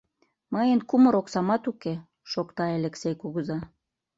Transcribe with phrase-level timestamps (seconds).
[0.53, 1.93] —Мыйын кумыр оксамат уке,—
[2.31, 3.59] шокта Элексей кугыза.